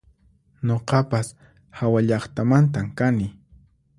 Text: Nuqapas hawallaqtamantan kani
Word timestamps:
Nuqapas 0.67 1.27
hawallaqtamantan 1.81 2.87
kani 3.01 3.27